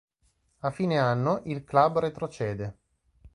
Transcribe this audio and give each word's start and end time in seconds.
A 0.61 0.71
fine 0.71 0.97
anno 0.97 1.43
il 1.45 1.63
club 1.63 1.99
retrocede. 1.99 2.79